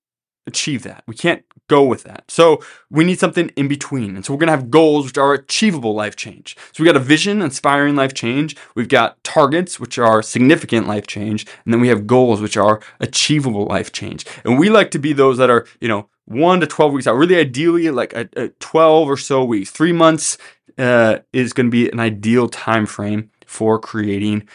achieve 0.45 0.83
that. 0.83 1.03
We 1.07 1.15
can't 1.15 1.44
go 1.67 1.83
with 1.83 2.03
that. 2.03 2.29
So 2.29 2.61
we 2.89 3.03
need 3.03 3.19
something 3.19 3.50
in 3.55 3.67
between. 3.67 4.15
And 4.15 4.25
so 4.25 4.33
we're 4.33 4.39
going 4.39 4.47
to 4.47 4.55
have 4.55 4.69
goals 4.69 5.05
which 5.05 5.17
are 5.17 5.33
achievable 5.33 5.94
life 5.94 6.15
change. 6.15 6.57
So 6.73 6.83
we 6.83 6.85
got 6.85 6.97
a 6.97 7.00
vision, 7.00 7.41
inspiring 7.41 7.95
life 7.95 8.13
change. 8.13 8.55
We've 8.75 8.89
got 8.89 9.23
targets 9.23 9.79
which 9.79 9.97
are 9.97 10.21
significant 10.21 10.88
life 10.88 11.07
change, 11.07 11.45
and 11.63 11.73
then 11.73 11.81
we 11.81 11.88
have 11.88 12.07
goals 12.07 12.41
which 12.41 12.57
are 12.57 12.81
achievable 13.00 13.65
life 13.65 13.91
change. 13.91 14.25
And 14.44 14.59
we 14.59 14.69
like 14.69 14.91
to 14.91 15.00
be 15.00 15.13
those 15.13 15.38
that 15.38 15.50
are, 15.50 15.65
you 15.79 15.88
know, 15.88 16.09
1 16.25 16.61
to 16.61 16.67
12 16.67 16.94
weeks 16.94 17.07
out. 17.07 17.15
Really 17.15 17.38
ideally 17.38 17.89
like 17.89 18.13
a, 18.13 18.29
a 18.35 18.47
12 18.50 19.09
or 19.09 19.17
so 19.17 19.44
weeks. 19.44 19.71
3 19.71 19.91
months 19.94 20.38
uh, 20.77 21.19
is 21.31 21.53
going 21.53 21.67
to 21.67 21.71
be 21.71 21.89
an 21.89 22.00
ideal 22.00 22.50
time 22.50 22.85
frame 22.85 23.29
for 23.45 23.79
creating 23.79 24.47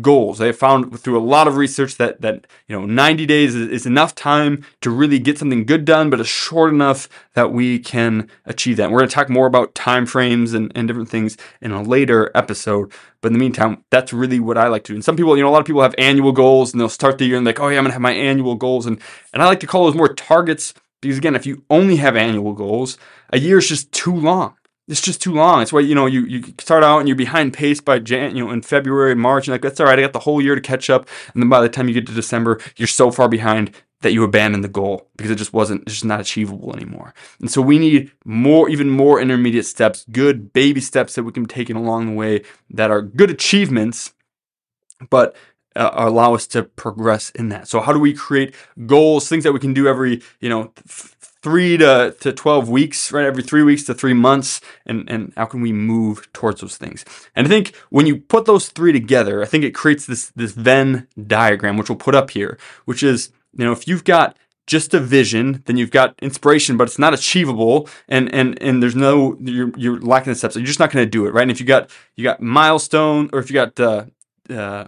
goals. 0.00 0.38
They 0.38 0.52
found 0.52 0.98
through 1.00 1.18
a 1.18 1.24
lot 1.24 1.48
of 1.48 1.56
research 1.56 1.96
that 1.96 2.20
that 2.20 2.46
you 2.68 2.78
know 2.78 2.86
90 2.86 3.26
days 3.26 3.54
is, 3.54 3.68
is, 3.68 3.86
enough 3.86 4.14
time 4.14 4.64
to 4.82 4.90
really 4.90 5.18
get 5.18 5.38
something 5.38 5.64
good 5.64 5.84
done, 5.84 6.10
but 6.10 6.20
it's 6.20 6.28
short 6.28 6.72
enough 6.72 7.08
that 7.34 7.52
we 7.52 7.78
can 7.78 8.28
achieve 8.44 8.76
that. 8.76 8.84
And 8.84 8.92
we're 8.92 9.00
going 9.00 9.08
to 9.08 9.14
talk 9.14 9.28
more 9.28 9.46
about 9.46 9.74
time 9.74 10.06
frames 10.06 10.52
and, 10.52 10.70
and 10.74 10.86
different 10.86 11.08
things 11.08 11.36
in 11.60 11.72
a 11.72 11.82
later 11.82 12.30
episode. 12.34 12.92
But 13.20 13.28
in 13.28 13.32
the 13.32 13.38
meantime, 13.38 13.84
that's 13.90 14.12
really 14.12 14.38
what 14.38 14.58
I 14.58 14.68
like 14.68 14.84
to 14.84 14.92
do. 14.92 14.96
And 14.96 15.04
some 15.04 15.16
people, 15.16 15.36
you 15.36 15.42
know, 15.42 15.48
a 15.48 15.52
lot 15.52 15.60
of 15.60 15.66
people 15.66 15.82
have 15.82 15.94
annual 15.98 16.32
goals 16.32 16.72
and 16.72 16.80
they'll 16.80 16.88
start 16.88 17.18
the 17.18 17.26
year 17.26 17.36
and 17.36 17.46
like, 17.46 17.60
oh 17.60 17.68
yeah, 17.68 17.78
I'm 17.78 17.84
gonna 17.84 17.92
have 17.92 18.02
my 18.02 18.12
annual 18.12 18.54
goals. 18.54 18.86
And 18.86 19.00
and 19.32 19.42
I 19.42 19.46
like 19.46 19.60
to 19.60 19.66
call 19.66 19.86
those 19.86 19.96
more 19.96 20.12
targets 20.12 20.74
because 21.00 21.18
again, 21.18 21.34
if 21.34 21.46
you 21.46 21.64
only 21.70 21.96
have 21.96 22.16
annual 22.16 22.52
goals, 22.52 22.98
a 23.30 23.38
year 23.38 23.58
is 23.58 23.68
just 23.68 23.90
too 23.92 24.14
long 24.14 24.54
it's 24.90 25.00
just 25.00 25.22
too 25.22 25.32
long. 25.32 25.62
It's 25.62 25.72
why 25.72 25.80
you 25.80 25.94
know 25.94 26.06
you, 26.06 26.24
you 26.26 26.42
start 26.58 26.82
out 26.82 26.98
and 26.98 27.08
you're 27.08 27.16
behind 27.16 27.54
pace 27.54 27.80
by 27.80 27.98
Jan, 28.00 28.36
you 28.36 28.44
know, 28.44 28.50
in 28.50 28.62
February 28.62 29.14
March, 29.14 29.46
and 29.46 29.52
like 29.52 29.62
that's 29.62 29.80
all 29.80 29.86
right. 29.86 29.98
I 29.98 30.02
got 30.02 30.12
the 30.12 30.18
whole 30.20 30.42
year 30.42 30.54
to 30.54 30.60
catch 30.60 30.90
up, 30.90 31.08
and 31.32 31.42
then 31.42 31.48
by 31.48 31.60
the 31.60 31.68
time 31.68 31.88
you 31.88 31.94
get 31.94 32.06
to 32.06 32.12
December, 32.12 32.60
you're 32.76 32.88
so 32.88 33.10
far 33.10 33.28
behind 33.28 33.72
that 34.02 34.12
you 34.12 34.24
abandon 34.24 34.62
the 34.62 34.68
goal 34.68 35.08
because 35.16 35.30
it 35.30 35.36
just 35.36 35.52
wasn't, 35.52 35.82
it's 35.82 35.92
just 35.92 36.04
not 36.04 36.20
achievable 36.20 36.74
anymore. 36.74 37.12
And 37.38 37.50
so 37.50 37.60
we 37.60 37.78
need 37.78 38.10
more, 38.24 38.68
even 38.70 38.88
more 38.88 39.20
intermediate 39.20 39.66
steps, 39.66 40.06
good 40.10 40.52
baby 40.52 40.80
steps 40.80 41.14
that 41.14 41.24
we 41.24 41.32
can 41.32 41.44
take 41.44 41.68
along 41.68 42.06
the 42.06 42.12
way 42.12 42.42
that 42.70 42.90
are 42.90 43.02
good 43.02 43.30
achievements, 43.30 44.14
but 45.10 45.36
uh, 45.76 45.90
allow 45.92 46.34
us 46.34 46.46
to 46.48 46.62
progress 46.62 47.30
in 47.30 47.50
that. 47.50 47.68
So 47.68 47.80
how 47.80 47.92
do 47.92 48.00
we 48.00 48.14
create 48.14 48.54
goals, 48.86 49.28
things 49.28 49.44
that 49.44 49.52
we 49.52 49.60
can 49.60 49.74
do 49.74 49.86
every, 49.86 50.22
you 50.40 50.48
know, 50.48 50.72
three 51.42 51.76
to, 51.78 52.14
to 52.20 52.32
12 52.32 52.68
weeks, 52.68 53.12
right? 53.12 53.26
Every 53.26 53.42
three 53.42 53.62
weeks 53.62 53.84
to 53.84 53.94
three 53.94 54.12
months. 54.14 54.60
And, 54.86 55.08
and 55.10 55.32
how 55.36 55.46
can 55.46 55.60
we 55.60 55.72
move 55.72 56.30
towards 56.32 56.60
those 56.60 56.76
things? 56.76 57.04
And 57.34 57.46
I 57.46 57.50
think 57.50 57.74
when 57.90 58.06
you 58.06 58.18
put 58.18 58.44
those 58.44 58.68
three 58.68 58.92
together, 58.92 59.42
I 59.42 59.46
think 59.46 59.64
it 59.64 59.74
creates 59.74 60.06
this, 60.06 60.30
this 60.36 60.52
Venn 60.52 61.06
diagram, 61.26 61.76
which 61.76 61.88
we'll 61.88 61.96
put 61.96 62.14
up 62.14 62.30
here, 62.30 62.58
which 62.84 63.02
is, 63.02 63.30
you 63.56 63.64
know, 63.64 63.72
if 63.72 63.88
you've 63.88 64.04
got 64.04 64.36
just 64.66 64.94
a 64.94 65.00
vision, 65.00 65.62
then 65.66 65.76
you've 65.76 65.90
got 65.90 66.14
inspiration, 66.22 66.76
but 66.76 66.86
it's 66.86 66.98
not 66.98 67.12
achievable, 67.12 67.88
and 68.08 68.32
and 68.32 68.60
and 68.62 68.80
there's 68.80 68.94
no 68.94 69.36
you're 69.40 69.72
you're 69.76 69.98
lacking 70.00 70.32
the 70.32 70.38
steps. 70.38 70.54
You're 70.54 70.64
just 70.64 70.78
not 70.78 70.92
going 70.92 71.04
to 71.04 71.10
do 71.10 71.26
it, 71.26 71.34
right? 71.34 71.42
And 71.42 71.50
if 71.50 71.58
you 71.58 71.66
got 71.66 71.90
you 72.14 72.22
got 72.22 72.40
milestone, 72.40 73.30
or 73.32 73.40
if 73.40 73.50
you 73.50 73.54
got 73.54 73.80
uh, 73.80 74.04
uh, 74.48 74.86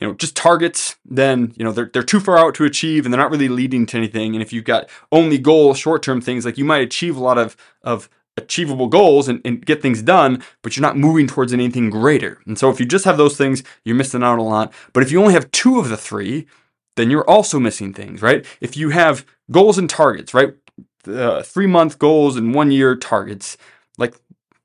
you 0.00 0.06
know, 0.06 0.14
just 0.14 0.36
targets, 0.36 0.96
then, 1.04 1.52
you 1.56 1.64
know, 1.64 1.72
they're, 1.72 1.90
they're 1.92 2.02
too 2.02 2.20
far 2.20 2.36
out 2.36 2.54
to 2.56 2.64
achieve 2.64 3.04
and 3.04 3.12
they're 3.12 3.20
not 3.20 3.30
really 3.30 3.48
leading 3.48 3.86
to 3.86 3.96
anything. 3.96 4.34
And 4.34 4.42
if 4.42 4.52
you've 4.52 4.64
got 4.64 4.88
only 5.12 5.38
goal 5.38 5.74
short 5.74 6.02
term 6.02 6.20
things, 6.20 6.44
like 6.44 6.58
you 6.58 6.64
might 6.64 6.82
achieve 6.82 7.16
a 7.16 7.22
lot 7.22 7.38
of, 7.38 7.56
of 7.82 8.08
achievable 8.36 8.88
goals 8.88 9.28
and, 9.28 9.40
and, 9.44 9.64
get 9.64 9.80
things 9.80 10.02
done, 10.02 10.42
but 10.62 10.76
you're 10.76 10.82
not 10.82 10.96
moving 10.96 11.26
towards 11.26 11.52
anything 11.52 11.90
greater. 11.90 12.40
And 12.46 12.58
so 12.58 12.70
if 12.70 12.80
you 12.80 12.86
just 12.86 13.04
have 13.04 13.16
those 13.16 13.36
things, 13.36 13.62
you're 13.84 13.94
missing 13.94 14.24
out 14.24 14.40
a 14.40 14.42
lot. 14.42 14.72
But 14.92 15.04
if 15.04 15.12
you 15.12 15.20
only 15.20 15.34
have 15.34 15.50
two 15.52 15.78
of 15.78 15.88
the 15.88 15.96
three, 15.96 16.46
then 16.96 17.10
you're 17.10 17.28
also 17.28 17.60
missing 17.60 17.92
things, 17.92 18.22
right? 18.22 18.44
If 18.60 18.76
you 18.76 18.90
have 18.90 19.24
goals 19.50 19.78
and 19.78 19.88
targets, 19.88 20.34
right? 20.34 20.54
Uh, 21.06 21.42
three 21.42 21.66
month 21.66 21.98
goals 21.98 22.36
and 22.36 22.54
one 22.54 22.70
year 22.70 22.96
targets, 22.96 23.56
like 23.98 24.16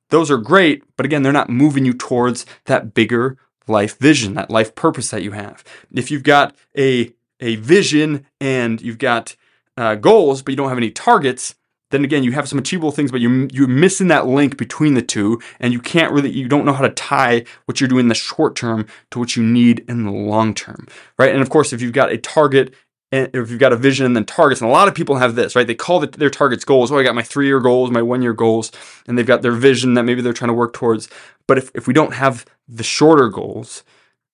those 0.09 0.31
are 0.31 0.37
great, 0.37 0.83
but 0.97 1.05
again, 1.05 1.21
they're 1.21 1.31
not 1.31 1.49
moving 1.49 1.85
you 1.85 1.93
towards 1.93 2.45
that 2.65 2.93
bigger 2.93 3.37
life 3.67 3.97
vision, 3.97 4.33
that 4.33 4.49
life 4.49 4.75
purpose 4.75 5.09
that 5.11 5.23
you 5.23 5.31
have. 5.31 5.63
If 5.93 6.11
you've 6.11 6.23
got 6.23 6.55
a 6.77 7.13
a 7.39 7.55
vision 7.57 8.25
and 8.41 8.81
you've 8.81 8.97
got 8.97 9.35
uh, 9.77 9.95
goals, 9.95 10.41
but 10.41 10.51
you 10.51 10.57
don't 10.57 10.69
have 10.69 10.77
any 10.77 10.91
targets, 10.91 11.55
then 11.91 12.03
again 12.03 12.23
you 12.23 12.31
have 12.31 12.47
some 12.47 12.59
achievable 12.59 12.91
things 12.91 13.11
but 13.11 13.21
you're, 13.21 13.47
you're 13.47 13.67
missing 13.67 14.07
that 14.07 14.27
link 14.27 14.57
between 14.57 14.93
the 14.93 15.01
two 15.01 15.39
and 15.59 15.73
you 15.73 15.79
can't 15.79 16.11
really 16.11 16.29
you 16.29 16.47
don't 16.47 16.65
know 16.65 16.73
how 16.73 16.83
to 16.83 16.89
tie 16.91 17.43
what 17.65 17.79
you're 17.79 17.87
doing 17.87 18.05
in 18.05 18.09
the 18.09 18.15
short 18.15 18.55
term 18.55 18.85
to 19.11 19.19
what 19.19 19.35
you 19.35 19.43
need 19.43 19.83
in 19.87 20.05
the 20.05 20.11
long 20.11 20.53
term 20.53 20.87
right 21.17 21.33
and 21.33 21.41
of 21.41 21.49
course 21.49 21.73
if 21.73 21.81
you've 21.81 21.93
got 21.93 22.11
a 22.11 22.17
target 22.17 22.73
and 23.11 23.29
if 23.33 23.49
you've 23.49 23.59
got 23.59 23.73
a 23.73 23.77
vision 23.77 24.05
and 24.05 24.15
then 24.15 24.25
targets 24.25 24.61
and 24.61 24.69
a 24.69 24.73
lot 24.73 24.87
of 24.87 24.95
people 24.95 25.15
have 25.17 25.35
this 25.35 25.55
right 25.55 25.67
they 25.67 25.75
call 25.75 26.03
it 26.03 26.13
their 26.13 26.29
targets 26.29 26.65
goals 26.65 26.91
oh 26.91 26.97
i 26.97 27.03
got 27.03 27.15
my 27.15 27.23
three 27.23 27.47
year 27.47 27.59
goals 27.59 27.91
my 27.91 28.01
one 28.01 28.21
year 28.21 28.33
goals 28.33 28.71
and 29.07 29.17
they've 29.17 29.25
got 29.25 29.41
their 29.41 29.51
vision 29.51 29.93
that 29.93 30.03
maybe 30.03 30.21
they're 30.21 30.33
trying 30.33 30.49
to 30.49 30.53
work 30.53 30.73
towards 30.73 31.09
but 31.47 31.57
if, 31.57 31.71
if 31.73 31.87
we 31.87 31.93
don't 31.93 32.13
have 32.13 32.45
the 32.67 32.83
shorter 32.83 33.29
goals 33.29 33.83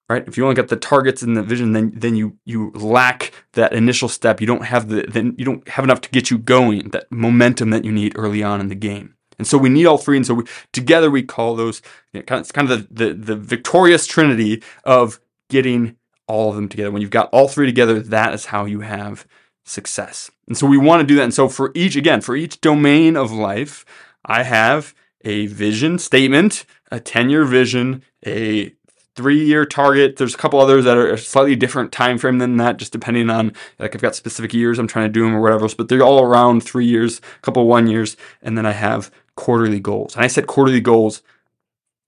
right? 0.10 0.27
If 0.27 0.38
you 0.38 0.44
only 0.44 0.55
got 0.55 0.67
the 0.67 0.75
targets 0.75 1.22
and 1.22 1.36
the 1.36 1.44
vision, 1.44 1.74
then 1.74 1.91
then 1.96 2.15
you 2.15 2.38
you 2.46 2.72
lack 2.72 3.34
that 3.53 3.74
initial 3.74 4.10
step. 4.10 4.41
You 4.41 4.48
don't 4.48 4.65
have 4.65 4.89
the 4.89 5.05
then 5.08 5.36
you 5.38 5.46
don't 5.46 5.67
have 5.67 5.84
enough 5.84 6.01
to 6.01 6.10
get 6.10 6.29
you 6.29 6.38
going, 6.38 6.89
that 6.89 7.12
momentum 7.12 7.70
that 7.72 7.86
you 7.86 7.91
need 7.91 8.13
early 8.15 8.44
on 8.44 8.60
in 8.62 8.67
the 8.67 8.75
game. 8.75 9.15
And 9.38 9.46
so 9.48 9.58
we 9.58 9.70
need 9.70 9.86
all 9.86 9.98
three. 9.98 10.15
And 10.15 10.25
so 10.25 10.36
we, 10.36 10.44
together 10.72 11.12
we 11.12 11.22
call 11.22 11.55
those 11.55 11.82
you 12.13 12.20
know, 12.20 12.24
kind 12.24 12.39
of, 12.39 12.44
it's 12.44 12.51
kind 12.51 12.72
of 12.72 12.88
the, 12.88 13.08
the 13.08 13.13
the 13.13 13.36
victorious 13.36 14.05
trinity 14.05 14.63
of 14.84 15.20
getting 15.50 15.96
all 16.27 16.50
of 16.50 16.55
them 16.55 16.70
together. 16.70 16.91
When 16.91 17.01
you've 17.01 17.12
got 17.12 17.29
all 17.32 17.48
three 17.48 17.65
together, 17.65 18.00
that 18.00 18.34
is 18.34 18.48
how 18.48 18.65
you 18.65 18.82
have 18.82 19.27
success. 19.63 20.32
And 20.48 20.58
so 20.58 20.67
we 20.67 20.77
want 20.77 21.01
to 21.01 21.08
do 21.08 21.15
that. 21.15 21.24
And 21.24 21.34
so 21.34 21.50
for 21.50 21.72
each 21.74 21.96
again, 21.96 22.22
for 22.22 22.36
each 22.36 22.62
domain 22.62 23.15
of 23.17 23.32
life, 23.32 23.86
I 24.25 24.44
have 24.44 24.94
a 25.24 25.48
vision 25.48 25.98
statement, 25.98 26.65
a 26.91 27.00
10 27.00 27.29
year 27.29 27.46
vision, 27.46 28.03
a 28.25 28.74
three 29.15 29.44
year 29.44 29.65
target. 29.65 30.17
There's 30.17 30.36
a 30.36 30.38
couple 30.38 30.60
others 30.60 30.86
that 30.86 30.98
are 30.98 31.13
a 31.13 31.17
slightly 31.17 31.55
different 31.55 31.91
time 31.91 32.17
frame 32.17 32.38
than 32.38 32.58
that, 32.58 32.77
just 32.77 32.91
depending 32.91 33.29
on 33.29 33.53
like 33.79 33.96
I've 33.96 34.01
got 34.01 34.15
specific 34.15 34.53
years 34.53 34.77
I'm 34.77 34.88
trying 34.88 35.08
to 35.08 35.13
do 35.13 35.24
them 35.24 35.36
or 35.36 35.41
whatever. 35.41 35.67
But 35.75 35.89
they're 35.89 36.03
all 36.03 36.24
around 36.24 36.62
three 36.62 36.86
years, 36.86 37.20
a 37.20 37.41
couple 37.41 37.65
one 37.67 37.88
years, 37.88 38.17
and 38.41 38.58
then 38.58 38.65
I 38.65 38.72
have 38.72 39.12
quarterly 39.36 39.79
goals. 39.79 40.15
And 40.15 40.24
I 40.24 40.27
set 40.27 40.48
quarterly 40.48 40.82
goals 40.82 41.24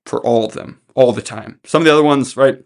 for 0.06 0.26
all 0.26 0.46
of 0.46 0.54
them 0.54 0.82
all 0.96 1.12
the 1.12 1.22
time. 1.22 1.60
Some 1.66 1.82
of 1.82 1.86
the 1.86 1.94
other 1.94 2.04
ones, 2.04 2.38
right? 2.38 2.64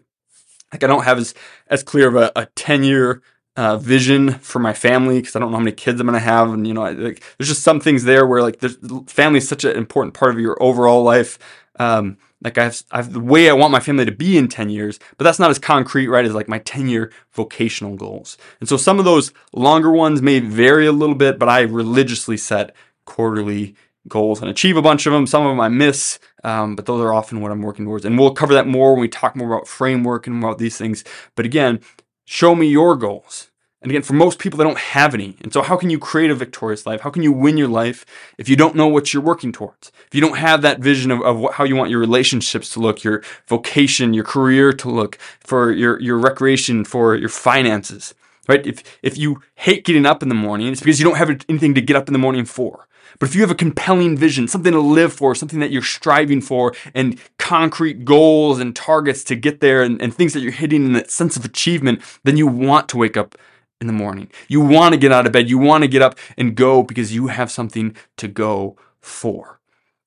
Like 0.72 0.82
I 0.82 0.86
don't 0.86 1.04
have 1.04 1.18
as 1.18 1.34
as 1.68 1.82
clear 1.82 2.08
of 2.08 2.16
a, 2.16 2.32
a 2.34 2.46
10 2.54 2.84
year 2.84 3.22
uh, 3.56 3.76
vision 3.76 4.32
for 4.38 4.58
my 4.58 4.72
family 4.72 5.20
because 5.20 5.36
I 5.36 5.38
don't 5.38 5.50
know 5.50 5.58
how 5.58 5.64
many 5.64 5.76
kids 5.76 6.00
I'm 6.00 6.06
to 6.06 6.18
have, 6.18 6.50
and 6.50 6.66
you 6.66 6.72
know, 6.74 6.82
like, 6.82 7.22
there's 7.36 7.48
just 7.48 7.62
some 7.62 7.80
things 7.80 8.04
there 8.04 8.26
where 8.26 8.42
like 8.42 8.60
family 9.06 9.38
is 9.38 9.48
such 9.48 9.64
an 9.64 9.76
important 9.76 10.14
part 10.14 10.32
of 10.32 10.40
your 10.40 10.60
overall 10.62 11.02
life. 11.02 11.38
Um, 11.78 12.18
like 12.42 12.58
I 12.58 12.64
have, 12.64 12.82
I 12.90 12.96
have 12.96 13.12
the 13.12 13.20
way 13.20 13.48
I 13.48 13.52
want 13.52 13.72
my 13.72 13.80
family 13.80 14.04
to 14.04 14.12
be 14.12 14.36
in 14.36 14.48
10 14.48 14.68
years, 14.68 14.98
but 15.16 15.24
that's 15.24 15.38
not 15.38 15.50
as 15.50 15.58
concrete, 15.58 16.08
right, 16.08 16.24
as 16.24 16.34
like 16.34 16.48
my 16.48 16.58
10 16.58 16.88
year 16.88 17.12
vocational 17.32 17.96
goals. 17.96 18.36
And 18.60 18.68
so 18.68 18.76
some 18.76 18.98
of 18.98 19.04
those 19.04 19.32
longer 19.52 19.92
ones 19.92 20.22
may 20.22 20.40
vary 20.40 20.86
a 20.86 20.92
little 20.92 21.14
bit, 21.14 21.38
but 21.38 21.48
I 21.48 21.60
religiously 21.60 22.36
set 22.36 22.74
quarterly 23.04 23.74
goals 24.08 24.40
and 24.40 24.50
achieve 24.50 24.76
a 24.76 24.82
bunch 24.82 25.06
of 25.06 25.12
them. 25.12 25.26
Some 25.26 25.46
of 25.46 25.50
them 25.50 25.60
I 25.60 25.68
miss, 25.68 26.18
um, 26.44 26.76
but 26.76 26.86
those 26.86 27.00
are 27.00 27.12
often 27.12 27.40
what 27.40 27.52
I'm 27.52 27.62
working 27.62 27.84
towards. 27.84 28.04
And 28.04 28.18
we'll 28.18 28.34
cover 28.34 28.54
that 28.54 28.66
more 28.66 28.92
when 28.92 29.00
we 29.00 29.08
talk 29.08 29.36
more 29.36 29.52
about 29.52 29.68
framework 29.68 30.26
and 30.26 30.42
about 30.42 30.58
these 30.58 30.76
things. 30.76 31.04
But 31.34 31.46
again, 31.46 31.80
show 32.24 32.54
me 32.54 32.66
your 32.66 32.96
goals. 32.96 33.50
And 33.82 33.90
again, 33.90 34.02
for 34.02 34.12
most 34.12 34.38
people, 34.38 34.56
they 34.56 34.64
don't 34.64 34.78
have 34.78 35.12
any. 35.12 35.36
And 35.40 35.52
so, 35.52 35.60
how 35.60 35.76
can 35.76 35.90
you 35.90 35.98
create 35.98 36.30
a 36.30 36.36
victorious 36.36 36.86
life? 36.86 37.00
How 37.00 37.10
can 37.10 37.24
you 37.24 37.32
win 37.32 37.56
your 37.56 37.68
life 37.68 38.06
if 38.38 38.48
you 38.48 38.54
don't 38.54 38.76
know 38.76 38.86
what 38.86 39.12
you're 39.12 39.22
working 39.22 39.50
towards? 39.50 39.90
If 40.06 40.14
you 40.14 40.20
don't 40.20 40.38
have 40.38 40.62
that 40.62 40.78
vision 40.78 41.10
of, 41.10 41.20
of 41.22 41.38
what, 41.38 41.54
how 41.54 41.64
you 41.64 41.74
want 41.74 41.90
your 41.90 41.98
relationships 41.98 42.72
to 42.74 42.80
look, 42.80 43.02
your 43.02 43.24
vocation, 43.48 44.14
your 44.14 44.22
career 44.22 44.72
to 44.72 44.88
look, 44.88 45.18
for 45.40 45.72
your, 45.72 46.00
your 46.00 46.16
recreation, 46.16 46.84
for 46.84 47.16
your 47.16 47.28
finances, 47.28 48.14
right? 48.48 48.64
If, 48.64 48.84
if 49.02 49.18
you 49.18 49.42
hate 49.56 49.84
getting 49.84 50.06
up 50.06 50.22
in 50.22 50.28
the 50.28 50.34
morning, 50.36 50.68
it's 50.68 50.80
because 50.80 51.00
you 51.00 51.04
don't 51.04 51.16
have 51.16 51.30
anything 51.48 51.74
to 51.74 51.80
get 51.80 51.96
up 51.96 52.08
in 52.08 52.12
the 52.12 52.20
morning 52.20 52.44
for. 52.44 52.86
But 53.18 53.28
if 53.28 53.34
you 53.34 53.40
have 53.42 53.50
a 53.50 53.56
compelling 53.56 54.16
vision, 54.16 54.48
something 54.48 54.72
to 54.72 54.80
live 54.80 55.12
for, 55.12 55.34
something 55.34 55.60
that 55.60 55.70
you're 55.70 55.82
striving 55.82 56.40
for, 56.40 56.74
and 56.94 57.18
concrete 57.38 58.04
goals 58.04 58.58
and 58.58 58.74
targets 58.74 59.24
to 59.24 59.36
get 59.36 59.60
there, 59.60 59.82
and, 59.82 60.00
and 60.00 60.14
things 60.14 60.32
that 60.32 60.40
you're 60.40 60.52
hitting, 60.52 60.84
and 60.86 60.96
that 60.96 61.10
sense 61.10 61.36
of 61.36 61.44
achievement, 61.44 62.02
then 62.24 62.36
you 62.36 62.46
want 62.46 62.88
to 62.90 62.96
wake 62.96 63.16
up 63.16 63.36
in 63.80 63.86
the 63.86 63.92
morning. 63.92 64.30
You 64.48 64.60
want 64.60 64.94
to 64.94 64.98
get 64.98 65.12
out 65.12 65.26
of 65.26 65.32
bed. 65.32 65.50
You 65.50 65.58
want 65.58 65.82
to 65.82 65.88
get 65.88 66.02
up 66.02 66.18
and 66.38 66.54
go 66.54 66.82
because 66.82 67.14
you 67.14 67.26
have 67.26 67.50
something 67.50 67.96
to 68.16 68.28
go 68.28 68.76
for. 69.00 69.60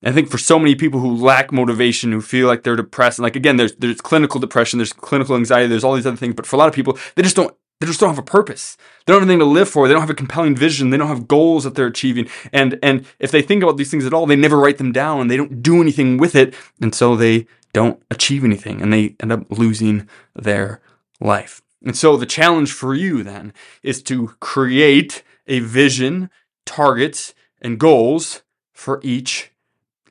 I 0.04 0.12
think 0.12 0.30
for 0.30 0.38
so 0.38 0.60
many 0.60 0.76
people 0.76 1.00
who 1.00 1.16
lack 1.16 1.52
motivation, 1.52 2.12
who 2.12 2.22
feel 2.22 2.48
like 2.48 2.64
they're 2.64 2.76
depressed, 2.76 3.18
and 3.18 3.24
like 3.24 3.36
again, 3.36 3.58
there's 3.58 3.76
there's 3.76 4.02
clinical 4.02 4.40
depression, 4.40 4.78
there's 4.78 4.94
clinical 4.94 5.36
anxiety, 5.36 5.68
there's 5.68 5.84
all 5.84 5.96
these 5.96 6.06
other 6.06 6.16
things. 6.16 6.36
But 6.36 6.46
for 6.46 6.56
a 6.56 6.60
lot 6.60 6.68
of 6.68 6.76
people, 6.76 6.98
they 7.16 7.24
just 7.24 7.36
don't 7.36 7.56
they 7.80 7.88
just 7.88 8.00
don't 8.00 8.10
have 8.10 8.18
a 8.18 8.24
purpose. 8.24 8.78
They 9.06 9.12
don't 9.12 9.22
have 9.22 9.30
anything 9.30 9.40
to 9.40 9.46
live 9.46 9.70
for. 9.70 9.88
They 9.88 9.94
don't 9.94 10.02
have 10.02 10.10
a 10.10 10.16
compelling 10.16 10.56
vision. 10.56 10.90
They 10.90 10.98
don't 10.98 11.10
have 11.10 11.28
goals 11.28 11.66
that 11.66 11.76
they're 11.76 11.88
achieving. 11.88 12.30
And 12.54 12.80
and 12.82 13.06
if 13.20 13.32
they 13.32 13.42
think 13.42 13.64
about 13.64 13.78
these 13.78 13.92
things 13.92 14.06
at 14.06 14.14
all, 14.14 14.26
they 14.26 14.36
never 14.36 14.58
write 14.58 14.78
them 14.78 14.92
down 14.92 15.22
and 15.22 15.32
they 15.32 15.38
don't 15.38 15.62
do 15.62 15.82
anything 15.82 16.18
with 16.18 16.36
it. 16.36 16.54
And 16.82 16.96
so 16.96 17.16
they 17.16 17.48
don't 17.74 18.02
achieve 18.10 18.44
anything 18.46 18.82
and 18.82 18.94
they 18.94 19.16
end 19.20 19.32
up 19.32 19.46
losing 19.50 20.08
their 20.34 20.82
life. 21.20 21.62
And 21.84 21.96
so 21.96 22.18
the 22.18 22.26
challenge 22.26 22.72
for 22.72 22.96
you 22.96 23.22
then 23.22 23.54
is 23.84 24.02
to 24.04 24.30
create 24.40 25.24
a 25.48 25.60
vision, 25.60 26.30
targets, 26.66 27.34
and 27.62 27.80
goals 27.80 28.42
for 28.74 29.00
each 29.04 29.52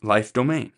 life 0.03 0.33
domain. 0.33 0.73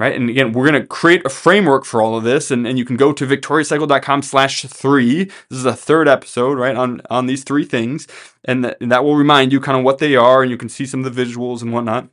Right. 0.00 0.16
And 0.16 0.30
again, 0.30 0.52
we're 0.52 0.66
going 0.66 0.80
to 0.80 0.86
create 0.86 1.26
a 1.26 1.28
framework 1.28 1.84
for 1.84 2.00
all 2.00 2.16
of 2.16 2.24
this. 2.24 2.50
And, 2.50 2.66
and 2.66 2.78
you 2.78 2.86
can 2.86 2.96
go 2.96 3.12
to 3.12 3.26
victoriouscycle.com 3.26 4.22
slash 4.22 4.62
three. 4.64 5.24
This 5.24 5.58
is 5.58 5.62
the 5.64 5.76
third 5.76 6.08
episode, 6.08 6.56
right, 6.56 6.74
on, 6.74 7.02
on 7.10 7.26
these 7.26 7.44
three 7.44 7.66
things. 7.66 8.08
And 8.46 8.64
that, 8.64 8.78
and 8.80 8.90
that 8.90 9.04
will 9.04 9.16
remind 9.16 9.52
you 9.52 9.60
kind 9.60 9.76
of 9.76 9.84
what 9.84 9.98
they 9.98 10.16
are. 10.16 10.40
And 10.40 10.50
you 10.50 10.56
can 10.56 10.70
see 10.70 10.86
some 10.86 11.04
of 11.04 11.14
the 11.14 11.22
visuals 11.22 11.60
and 11.60 11.70
whatnot. 11.70 12.08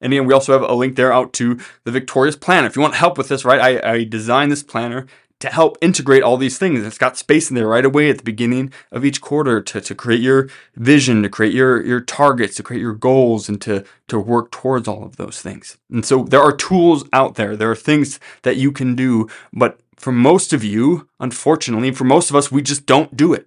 And 0.00 0.12
again, 0.12 0.26
we 0.26 0.32
also 0.32 0.52
have 0.52 0.62
a 0.62 0.74
link 0.74 0.94
there 0.94 1.12
out 1.12 1.32
to 1.32 1.58
the 1.82 1.90
Victorious 1.90 2.36
Planner. 2.36 2.68
If 2.68 2.76
you 2.76 2.82
want 2.82 2.94
help 2.94 3.18
with 3.18 3.26
this, 3.26 3.44
right, 3.44 3.82
I, 3.82 3.94
I 3.94 4.04
designed 4.04 4.52
this 4.52 4.62
planner 4.62 5.06
to 5.40 5.48
help 5.48 5.76
integrate 5.80 6.22
all 6.22 6.36
these 6.36 6.58
things. 6.58 6.84
It's 6.84 6.98
got 6.98 7.16
space 7.16 7.50
in 7.50 7.56
there 7.56 7.68
right 7.68 7.84
away 7.84 8.08
at 8.08 8.18
the 8.18 8.24
beginning 8.24 8.72
of 8.90 9.04
each 9.04 9.20
quarter 9.20 9.60
to, 9.60 9.80
to 9.80 9.94
create 9.94 10.20
your 10.20 10.48
vision, 10.74 11.22
to 11.22 11.28
create 11.28 11.52
your, 11.52 11.84
your 11.84 12.00
targets, 12.00 12.56
to 12.56 12.62
create 12.62 12.80
your 12.80 12.94
goals, 12.94 13.48
and 13.48 13.60
to, 13.62 13.84
to 14.08 14.18
work 14.18 14.50
towards 14.50 14.88
all 14.88 15.04
of 15.04 15.16
those 15.16 15.40
things. 15.40 15.76
And 15.90 16.04
so 16.04 16.24
there 16.24 16.40
are 16.40 16.56
tools 16.56 17.04
out 17.12 17.34
there. 17.34 17.56
There 17.56 17.70
are 17.70 17.76
things 17.76 18.18
that 18.42 18.56
you 18.56 18.72
can 18.72 18.94
do, 18.94 19.28
but 19.52 19.78
for 19.96 20.12
most 20.12 20.52
of 20.52 20.64
you, 20.64 21.08
unfortunately, 21.20 21.90
for 21.92 22.04
most 22.04 22.30
of 22.30 22.36
us, 22.36 22.50
we 22.50 22.62
just 22.62 22.86
don't 22.86 23.16
do 23.16 23.32
it. 23.32 23.46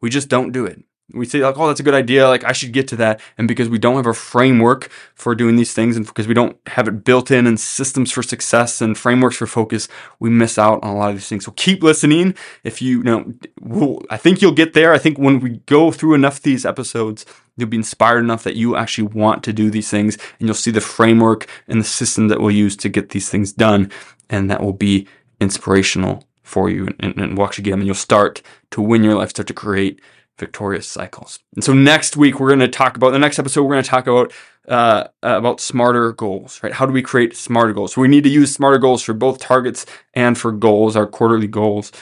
We 0.00 0.10
just 0.10 0.28
don't 0.28 0.52
do 0.52 0.64
it 0.66 0.82
we 1.12 1.26
say 1.26 1.40
like, 1.40 1.58
oh, 1.58 1.66
that's 1.66 1.80
a 1.80 1.82
good 1.82 1.94
idea. 1.94 2.28
Like 2.28 2.44
I 2.44 2.52
should 2.52 2.72
get 2.72 2.88
to 2.88 2.96
that. 2.96 3.20
And 3.38 3.48
because 3.48 3.68
we 3.68 3.78
don't 3.78 3.96
have 3.96 4.06
a 4.06 4.14
framework 4.14 4.90
for 5.14 5.34
doing 5.34 5.56
these 5.56 5.72
things 5.72 5.96
and 5.96 6.06
because 6.06 6.26
we 6.26 6.34
don't 6.34 6.56
have 6.68 6.88
it 6.88 7.04
built 7.04 7.30
in 7.30 7.46
and 7.46 7.58
systems 7.58 8.10
for 8.10 8.22
success 8.22 8.80
and 8.80 8.96
frameworks 8.96 9.36
for 9.36 9.46
focus, 9.46 9.88
we 10.18 10.30
miss 10.30 10.58
out 10.58 10.82
on 10.82 10.94
a 10.94 10.96
lot 10.96 11.10
of 11.10 11.16
these 11.16 11.28
things. 11.28 11.44
So 11.44 11.52
keep 11.52 11.82
listening. 11.82 12.34
If 12.64 12.80
you, 12.80 12.98
you 12.98 13.04
know, 13.04 13.32
we'll, 13.60 14.02
I 14.10 14.16
think 14.16 14.40
you'll 14.40 14.52
get 14.52 14.74
there. 14.74 14.92
I 14.92 14.98
think 14.98 15.18
when 15.18 15.40
we 15.40 15.58
go 15.66 15.90
through 15.90 16.14
enough 16.14 16.38
of 16.38 16.42
these 16.42 16.64
episodes, 16.64 17.24
you'll 17.56 17.68
be 17.68 17.76
inspired 17.76 18.20
enough 18.20 18.44
that 18.44 18.56
you 18.56 18.76
actually 18.76 19.08
want 19.08 19.42
to 19.44 19.52
do 19.52 19.70
these 19.70 19.90
things 19.90 20.16
and 20.38 20.48
you'll 20.48 20.54
see 20.54 20.70
the 20.70 20.80
framework 20.80 21.46
and 21.68 21.80
the 21.80 21.84
system 21.84 22.28
that 22.28 22.40
we'll 22.40 22.50
use 22.50 22.76
to 22.76 22.88
get 22.88 23.10
these 23.10 23.28
things 23.28 23.52
done. 23.52 23.90
And 24.28 24.50
that 24.50 24.62
will 24.62 24.72
be 24.72 25.08
inspirational 25.40 26.24
for 26.50 26.68
you 26.68 26.88
and, 26.98 27.16
and 27.16 27.38
them 27.38 27.80
and 27.80 27.86
you'll 27.86 27.94
start 27.94 28.42
to 28.72 28.82
win 28.82 29.04
your 29.04 29.14
life, 29.14 29.30
start 29.30 29.46
to 29.48 29.54
create 29.54 30.00
victorious 30.40 30.88
cycles. 30.88 31.38
And 31.54 31.62
so 31.62 31.72
next 31.72 32.16
week 32.16 32.40
we're 32.40 32.48
going 32.48 32.60
to 32.60 32.68
talk 32.68 32.96
about 32.96 33.10
the 33.10 33.18
next 33.18 33.38
episode. 33.38 33.62
We're 33.62 33.74
going 33.74 33.84
to 33.84 33.90
talk 33.90 34.06
about 34.06 34.32
uh, 34.68 35.08
about 35.22 35.60
smarter 35.60 36.12
goals, 36.12 36.60
right? 36.62 36.72
How 36.72 36.86
do 36.86 36.92
we 36.92 37.02
create 37.02 37.36
smarter 37.36 37.72
goals? 37.72 37.94
So 37.94 38.00
we 38.00 38.08
need 38.08 38.24
to 38.24 38.30
use 38.30 38.52
smarter 38.52 38.78
goals 38.78 39.02
for 39.02 39.12
both 39.12 39.38
targets 39.38 39.86
and 40.14 40.36
for 40.36 40.52
goals, 40.52 40.96
our 40.96 41.06
quarterly 41.06 41.46
goals. 41.46 41.92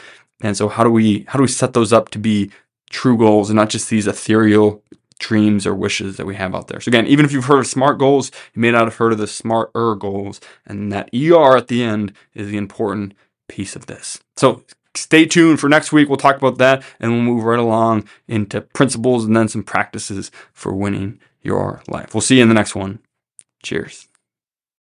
And 0.40 0.56
so 0.56 0.68
how 0.68 0.84
do 0.84 0.90
we 0.90 1.24
how 1.28 1.38
do 1.38 1.42
we 1.42 1.48
set 1.48 1.74
those 1.74 1.92
up 1.92 2.08
to 2.10 2.18
be 2.18 2.50
true 2.90 3.18
goals 3.18 3.50
and 3.50 3.56
not 3.56 3.68
just 3.68 3.90
these 3.90 4.06
ethereal 4.06 4.82
dreams 5.18 5.66
or 5.66 5.74
wishes 5.74 6.16
that 6.16 6.26
we 6.26 6.36
have 6.36 6.54
out 6.54 6.68
there. 6.68 6.80
So 6.80 6.90
again, 6.90 7.06
even 7.06 7.24
if 7.24 7.32
you've 7.32 7.46
heard 7.46 7.58
of 7.58 7.66
SMART 7.66 7.98
goals, 7.98 8.30
you 8.54 8.62
may 8.62 8.70
not 8.70 8.84
have 8.84 8.96
heard 8.96 9.12
of 9.12 9.18
the 9.18 9.26
SMARTer 9.26 9.98
goals, 9.98 10.40
and 10.64 10.92
that 10.92 11.10
ER 11.12 11.56
at 11.56 11.68
the 11.68 11.82
end 11.82 12.12
is 12.34 12.48
the 12.48 12.56
important 12.56 13.14
piece 13.48 13.74
of 13.74 13.86
this. 13.86 14.20
So 14.36 14.62
stay 14.94 15.26
tuned 15.26 15.60
for 15.60 15.68
next 15.68 15.92
week. 15.92 16.08
We'll 16.08 16.16
talk 16.16 16.36
about 16.36 16.58
that 16.58 16.82
and 17.00 17.12
we'll 17.12 17.22
move 17.22 17.44
right 17.44 17.58
along 17.58 18.08
into 18.26 18.60
principles 18.60 19.24
and 19.24 19.36
then 19.36 19.48
some 19.48 19.62
practices 19.62 20.30
for 20.52 20.74
winning 20.74 21.20
your 21.42 21.82
life. 21.88 22.14
We'll 22.14 22.20
see 22.20 22.36
you 22.36 22.42
in 22.42 22.48
the 22.48 22.54
next 22.54 22.74
one. 22.74 23.00
Cheers. 23.62 24.08